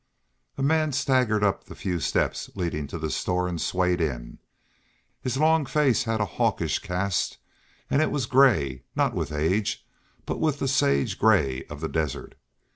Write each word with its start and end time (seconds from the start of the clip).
A 0.57 0.63
man 0.63 0.93
staggered 0.93 1.43
up 1.43 1.65
the 1.65 1.75
few 1.75 1.99
steps 1.99 2.49
leading 2.55 2.87
to 2.87 2.97
the 2.97 3.11
store 3.11 3.47
and 3.47 3.61
swayed 3.61 4.01
in. 4.01 4.39
His 5.21 5.37
long 5.37 5.63
face 5.67 6.05
had 6.05 6.19
a 6.19 6.25
hawkish 6.41 6.79
cast, 6.79 7.37
and 7.87 8.01
it 8.01 8.09
was 8.09 8.25
gray, 8.25 8.81
not 8.95 9.13
with 9.13 9.31
age, 9.31 9.85
but 10.25 10.39
with 10.39 10.57
the 10.57 10.67
sage 10.67 11.19
gray 11.19 11.65
of 11.65 11.81
the 11.81 11.87
desert. 11.87 12.33